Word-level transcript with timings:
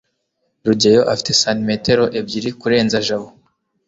rugeyo 0.65 1.01
afite 1.13 1.31
santimetero 1.41 2.05
ebyiri 2.19 2.49
kurenza 2.59 2.97
jabo 3.07 3.29